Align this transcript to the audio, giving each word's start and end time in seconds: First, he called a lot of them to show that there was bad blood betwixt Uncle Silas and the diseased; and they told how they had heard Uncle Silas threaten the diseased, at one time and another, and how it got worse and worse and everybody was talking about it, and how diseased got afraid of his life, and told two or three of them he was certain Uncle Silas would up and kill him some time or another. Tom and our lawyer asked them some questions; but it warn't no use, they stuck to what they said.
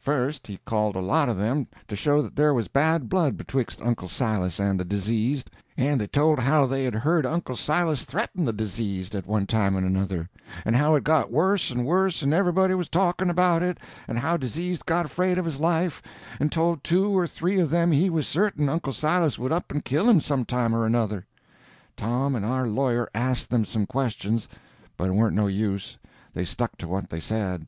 First, 0.00 0.46
he 0.46 0.58
called 0.66 0.96
a 0.96 1.00
lot 1.00 1.30
of 1.30 1.38
them 1.38 1.66
to 1.86 1.96
show 1.96 2.20
that 2.20 2.36
there 2.36 2.52
was 2.52 2.68
bad 2.68 3.08
blood 3.08 3.38
betwixt 3.38 3.80
Uncle 3.80 4.06
Silas 4.06 4.60
and 4.60 4.78
the 4.78 4.84
diseased; 4.84 5.50
and 5.78 5.98
they 5.98 6.06
told 6.06 6.38
how 6.38 6.66
they 6.66 6.84
had 6.84 6.94
heard 6.94 7.24
Uncle 7.24 7.56
Silas 7.56 8.04
threaten 8.04 8.44
the 8.44 8.52
diseased, 8.52 9.14
at 9.14 9.26
one 9.26 9.46
time 9.46 9.76
and 9.76 9.86
another, 9.86 10.28
and 10.66 10.76
how 10.76 10.94
it 10.94 11.04
got 11.04 11.32
worse 11.32 11.70
and 11.70 11.86
worse 11.86 12.20
and 12.20 12.34
everybody 12.34 12.74
was 12.74 12.90
talking 12.90 13.30
about 13.30 13.62
it, 13.62 13.78
and 14.06 14.18
how 14.18 14.36
diseased 14.36 14.84
got 14.84 15.06
afraid 15.06 15.38
of 15.38 15.46
his 15.46 15.58
life, 15.58 16.02
and 16.38 16.52
told 16.52 16.84
two 16.84 17.16
or 17.16 17.26
three 17.26 17.58
of 17.58 17.70
them 17.70 17.90
he 17.90 18.10
was 18.10 18.28
certain 18.28 18.68
Uncle 18.68 18.92
Silas 18.92 19.38
would 19.38 19.52
up 19.52 19.72
and 19.72 19.86
kill 19.86 20.06
him 20.06 20.20
some 20.20 20.44
time 20.44 20.74
or 20.74 20.84
another. 20.84 21.24
Tom 21.96 22.34
and 22.36 22.44
our 22.44 22.66
lawyer 22.66 23.08
asked 23.14 23.48
them 23.48 23.64
some 23.64 23.86
questions; 23.86 24.50
but 24.98 25.08
it 25.08 25.12
warn't 25.14 25.34
no 25.34 25.46
use, 25.46 25.96
they 26.34 26.44
stuck 26.44 26.76
to 26.76 26.86
what 26.86 27.08
they 27.08 27.18
said. 27.20 27.66